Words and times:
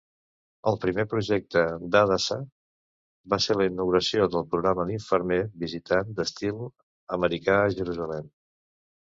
El 0.69 0.77
primer 0.85 1.03
projecte 1.09 1.61
de 1.95 1.99
Hadassah 1.99 2.37
va 3.33 3.39
ser 3.47 3.57
la 3.59 3.67
inauguració 3.71 4.27
del 4.37 4.47
programa 4.55 4.87
d"infermer 4.89 5.41
visitant 5.67 6.11
d"estil 6.17 6.67
americà 7.21 7.61
a 7.69 7.73
Jerusalem. 7.79 8.29